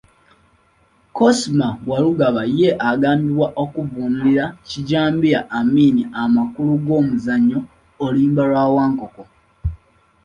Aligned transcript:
Kosima 1.15 1.67
Warugaba 1.89 2.43
ye 2.57 2.69
agambibwa 2.89 3.47
okuvvuunulira 3.63 4.45
Kijambiya 4.67 5.39
Amin 5.59 5.97
amakulu 6.21 6.73
g'omuzannyo 6.85 7.59
"Oluyimba 8.05 8.43
lwa 8.49 8.65
Wankoko". 8.73 9.23